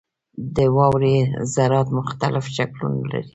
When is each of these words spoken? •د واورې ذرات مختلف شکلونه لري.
•د 0.55 0.57
واورې 0.75 1.15
ذرات 1.53 1.87
مختلف 1.97 2.45
شکلونه 2.55 2.97
لري. 3.11 3.29